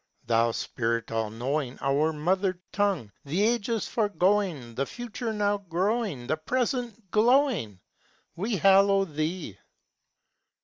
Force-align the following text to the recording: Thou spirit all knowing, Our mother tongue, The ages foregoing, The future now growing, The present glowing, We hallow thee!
Thou 0.25 0.49
spirit 0.49 1.11
all 1.11 1.29
knowing, 1.29 1.77
Our 1.79 2.11
mother 2.11 2.59
tongue, 2.71 3.11
The 3.23 3.43
ages 3.43 3.87
foregoing, 3.87 4.73
The 4.73 4.87
future 4.87 5.31
now 5.31 5.59
growing, 5.59 6.25
The 6.25 6.37
present 6.37 7.11
glowing, 7.11 7.79
We 8.35 8.57
hallow 8.57 9.05
thee! 9.05 9.59